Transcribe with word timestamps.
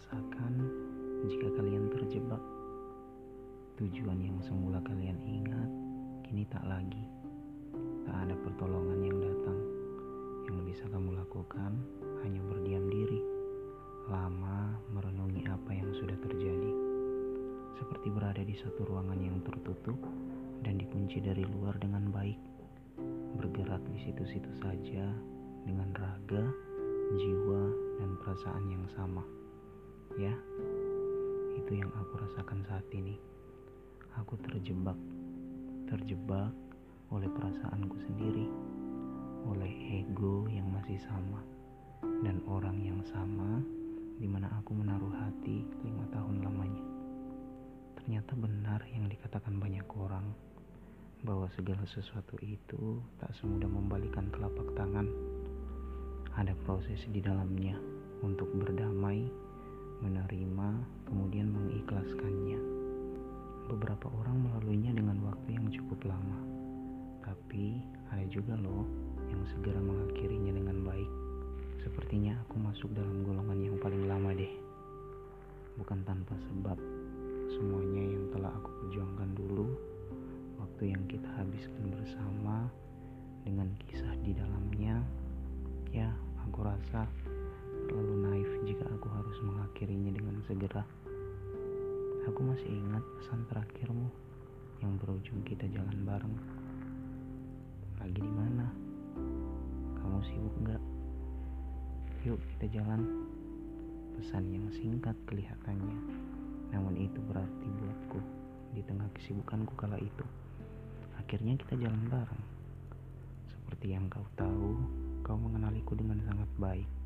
rasakan 0.00 0.64
jika 1.28 1.52
kalian 1.60 1.92
terjebak. 1.92 2.40
Tujuan 3.76 4.16
yang 4.16 4.40
semula 4.40 4.80
kalian 4.80 5.20
ingat 5.28 5.68
kini 6.24 6.48
tak 6.48 6.64
lagi. 6.64 7.04
Tak 8.08 8.16
ada 8.24 8.32
pertolongan 8.40 9.04
yang 9.04 9.20
datang. 9.20 9.60
Yang 10.48 10.58
bisa 10.72 10.84
kamu 10.88 11.20
lakukan 11.20 11.76
hanya 12.24 12.40
berdiam 12.48 12.88
diri, 12.88 13.20
lama 14.08 14.72
merenungi 14.88 15.44
apa 15.52 15.68
yang 15.68 15.92
sudah 15.92 16.16
terjadi. 16.24 16.72
Seperti 17.76 18.08
berada 18.08 18.40
di 18.40 18.56
satu 18.56 18.88
ruangan 18.88 19.20
yang 19.20 19.36
tertutup 19.44 20.00
dan 20.64 20.80
dikunci 20.80 21.20
dari 21.20 21.44
luar 21.44 21.76
dengan 21.76 22.08
baik. 22.08 22.40
Bergerak 23.36 23.84
di 23.92 24.00
situ-situ 24.08 24.48
saja 24.64 25.12
dengan 25.68 25.92
raga, 25.92 26.44
jiwa, 27.20 27.62
dan 28.00 28.16
perasaan 28.24 28.64
yang 28.72 28.88
sama. 28.96 29.39
Ya, 30.20 30.36
itu 31.56 31.80
yang 31.80 31.88
aku 31.96 32.20
rasakan 32.20 32.60
saat 32.68 32.84
ini. 32.92 33.16
Aku 34.20 34.36
terjebak, 34.44 35.00
terjebak 35.88 36.52
oleh 37.08 37.24
perasaanku 37.24 37.96
sendiri, 38.04 38.44
oleh 39.48 39.72
ego 39.96 40.44
yang 40.52 40.68
masih 40.76 41.00
sama, 41.08 41.40
dan 42.20 42.36
orang 42.44 42.76
yang 42.84 43.00
sama 43.08 43.64
di 44.20 44.28
mana 44.28 44.52
aku 44.60 44.76
menaruh 44.76 45.08
hati 45.24 45.64
lima 45.80 46.04
tahun 46.12 46.44
lamanya. 46.44 46.84
Ternyata 47.96 48.36
benar 48.36 48.84
yang 48.92 49.08
dikatakan 49.08 49.56
banyak 49.56 49.88
orang 49.96 50.36
bahwa 51.24 51.48
segala 51.56 51.80
sesuatu 51.88 52.36
itu 52.44 53.00
tak 53.16 53.32
semudah 53.40 53.72
membalikan 53.72 54.28
telapak 54.28 54.68
tangan. 54.76 55.08
Ada 56.36 56.52
proses 56.68 57.08
di 57.08 57.24
dalamnya 57.24 57.80
untuk 58.20 58.52
berdamai, 58.52 59.24
kemudian 61.08 61.50
mengikhlaskannya. 61.52 62.60
Beberapa 63.70 64.10
orang 64.10 64.44
melaluinya 64.44 64.90
dengan 64.94 65.22
waktu 65.24 65.54
yang 65.54 65.70
cukup 65.70 66.10
lama 66.10 66.60
tapi 67.30 67.78
ada 68.10 68.26
juga 68.26 68.58
loh 68.58 68.86
yang 69.30 69.42
segera 69.46 69.78
mengakhirinya 69.78 70.50
dengan 70.50 70.82
baik. 70.82 71.10
Sepertinya 71.82 72.34
aku 72.46 72.58
masuk 72.58 72.90
dalam 72.90 73.22
golongan 73.22 73.58
yang 73.58 73.76
paling 73.78 74.10
lama 74.10 74.34
deh. 74.34 74.50
Bukan 75.78 76.02
tanpa 76.02 76.34
sebab. 76.50 76.78
Semuanya 77.50 78.02
yang 78.02 78.24
telah 78.34 78.50
aku 78.54 78.70
perjuangkan 78.82 79.30
dulu, 79.34 79.66
waktu 80.62 80.94
yang 80.94 81.02
kita 81.10 81.26
habiskan 81.34 81.90
bersama 81.90 82.70
dengan 83.42 83.70
kisah 83.86 84.14
di 84.22 84.30
dalamnya, 84.34 85.02
ya 85.90 86.10
aku 86.46 86.62
rasa 86.62 87.10
mengakhirinya 89.40 90.12
dengan 90.12 90.36
segera. 90.44 90.84
Aku 92.28 92.40
masih 92.44 92.68
ingat 92.68 93.00
pesan 93.18 93.40
terakhirmu 93.48 94.08
yang 94.84 94.92
berujung 95.00 95.40
kita 95.44 95.64
jalan 95.72 95.98
bareng. 96.04 96.36
Lagi 98.00 98.20
di 98.20 98.32
mana? 98.32 98.68
Kamu 100.00 100.20
sibuk 100.24 100.54
nggak? 100.64 100.82
Yuk 102.28 102.40
kita 102.56 102.80
jalan. 102.80 103.24
Pesan 104.20 104.52
yang 104.52 104.68
singkat 104.76 105.16
kelihatannya, 105.24 105.96
namun 106.76 106.92
itu 107.00 107.16
berarti 107.24 107.66
buatku 107.80 108.20
di 108.76 108.84
tengah 108.84 109.08
kesibukanku 109.16 109.72
kala 109.80 109.96
itu. 109.96 110.24
Akhirnya 111.16 111.56
kita 111.56 111.80
jalan 111.80 112.04
bareng. 112.12 112.42
Seperti 113.48 113.96
yang 113.96 114.12
kau 114.12 114.26
tahu, 114.36 114.76
kau 115.24 115.40
mengenaliku 115.40 115.96
dengan 115.96 116.20
sangat 116.28 116.50
baik. 116.60 116.99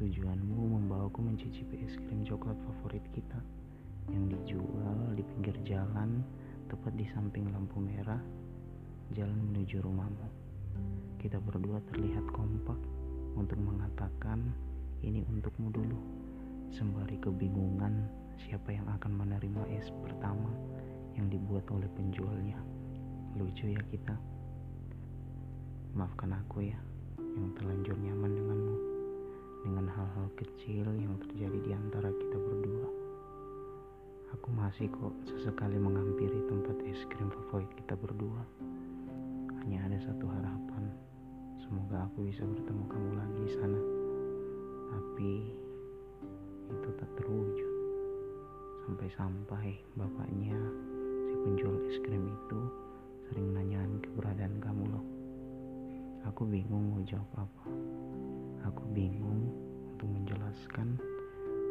Tujuanmu 0.00 0.80
membawaku 0.80 1.20
mencicipi 1.20 1.84
es 1.84 1.92
krim 1.92 2.24
coklat 2.24 2.56
favorit 2.64 3.04
kita 3.12 3.36
yang 4.08 4.32
dijual 4.32 5.12
di 5.12 5.20
pinggir 5.20 5.52
jalan 5.68 6.24
tepat 6.72 6.96
di 6.96 7.04
samping 7.12 7.44
lampu 7.52 7.84
merah 7.84 8.16
jalan 9.12 9.36
menuju 9.52 9.84
rumahmu. 9.84 10.24
Kita 11.20 11.36
berdua 11.36 11.84
terlihat 11.92 12.24
kompak 12.32 12.80
untuk 13.36 13.60
mengatakan 13.60 14.40
ini 15.04 15.20
untukmu 15.20 15.68
dulu. 15.68 16.00
Sembari 16.72 17.20
kebingungan 17.20 18.00
siapa 18.40 18.72
yang 18.72 18.88
akan 18.88 19.12
menerima 19.20 19.68
es 19.68 19.92
pertama 20.00 20.48
yang 21.12 21.28
dibuat 21.28 21.68
oleh 21.68 21.92
penjualnya. 21.92 22.56
Lucu 23.36 23.68
ya 23.68 23.84
kita. 23.92 24.16
Maafkan 25.92 26.32
aku 26.40 26.72
ya 26.72 26.80
yang 27.36 27.52
terlanjur 27.52 28.00
nyaman 28.00 28.32
denganmu. 28.32 28.89
Dengan 29.60 29.86
hal-hal 29.92 30.28
kecil 30.40 30.88
yang 30.96 31.20
terjadi 31.28 31.58
di 31.60 31.72
antara 31.76 32.08
kita 32.08 32.36
berdua. 32.40 32.88
Aku 34.38 34.48
masih 34.54 34.88
kok 34.88 35.12
sesekali 35.26 35.76
menghampiri 35.76 36.46
tempat 36.46 36.78
es 36.86 37.02
krim 37.10 37.28
favorit 37.28 37.68
kita 37.74 37.98
berdua 37.98 38.40
hanya 39.60 39.84
ada 39.84 39.98
satu 40.00 40.24
harapan. 40.26 40.84
Semoga 41.60 42.08
aku 42.08 42.26
bisa 42.26 42.42
bertemu 42.42 42.84
kamu 42.88 43.10
lagi 43.14 43.38
di 43.44 43.52
sana. 43.60 43.80
Tapi 44.90 45.32
itu 46.72 46.88
tak 46.96 47.10
terwujud. 47.20 47.72
Sampai-sampai 48.88 49.78
bapaknya 49.94 50.58
si 51.28 51.34
penjual 51.44 51.76
es 51.86 51.98
krim 52.02 52.24
itu 52.26 52.60
sering 53.28 53.52
nanyain 53.54 54.00
keberadaan 54.02 54.56
kamu 54.58 54.84
loh. 54.88 55.06
Aku 56.26 56.48
bingung 56.48 56.96
mau 56.96 57.02
jawab 57.04 57.46
apa. 57.46 57.64
Aku 58.68 58.84
bingung 58.92 59.48
untuk 59.96 60.08
menjelaskan 60.10 61.00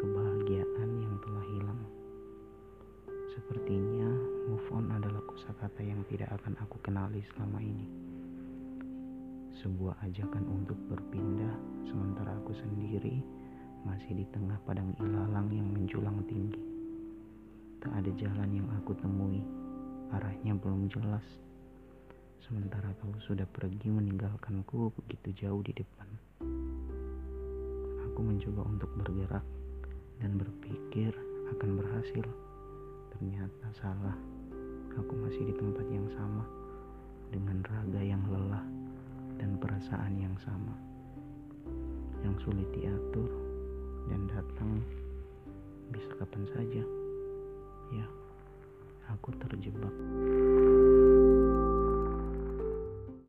kebahagiaan 0.02 0.90
yang 1.02 1.16
telah 1.22 1.46
hilang. 1.54 1.82
Sepertinya 3.36 4.10
move 4.50 4.70
on 4.74 4.90
adalah 4.90 5.22
kosakata 5.30 5.86
yang 5.86 6.02
tidak 6.10 6.34
akan 6.42 6.58
aku 6.64 6.82
kenali 6.82 7.22
selama 7.34 7.62
ini. 7.62 7.88
Sebuah 9.60 10.00
ajakan 10.08 10.46
untuk 10.50 10.80
berpindah 10.88 11.54
sementara 11.86 12.32
aku 12.40 12.56
sendiri 12.56 13.20
masih 13.84 14.24
di 14.24 14.26
tengah 14.32 14.56
padang 14.64 14.92
ilalang 15.04 15.52
yang 15.52 15.68
menjulang 15.68 16.24
tinggi. 16.26 16.64
Tak 17.80 17.92
ada 17.96 18.12
jalan 18.16 18.50
yang 18.56 18.68
aku 18.76 18.92
temui, 19.00 19.44
arahnya 20.16 20.56
belum 20.56 20.92
jelas. 20.92 21.24
Sementara 22.44 22.92
kau 23.00 23.12
sudah 23.24 23.48
pergi 23.48 23.88
meninggalkanku 23.92 24.96
begitu 24.96 25.48
jauh 25.48 25.64
di 25.64 25.76
depan. 25.76 26.29
Aku 28.20 28.28
mencoba 28.28 28.68
untuk 28.68 28.92
bergerak 29.00 29.46
dan 30.20 30.36
berpikir 30.36 31.16
akan 31.56 31.80
berhasil. 31.80 32.28
Ternyata 33.16 33.68
salah. 33.80 34.12
Aku 35.00 35.16
masih 35.24 35.48
di 35.48 35.56
tempat 35.56 35.88
yang 35.88 36.04
sama 36.12 36.44
dengan 37.32 37.64
raga 37.64 38.04
yang 38.04 38.20
lelah 38.28 38.68
dan 39.40 39.56
perasaan 39.56 40.20
yang 40.20 40.36
sama 40.44 40.76
yang 42.28 42.36
sulit 42.44 42.68
diatur 42.76 43.32
dan 44.12 44.28
datang 44.28 44.84
bisa 45.96 46.12
kapan 46.20 46.44
saja. 46.52 46.84
Ya, 47.96 48.08
aku 49.16 49.32
terjebak. 49.40 49.96